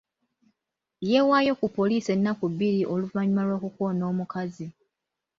[1.09, 4.67] Yeewaayo ku poliisi ennaku bbiri oluvannyuma lw'okukoona omukazi.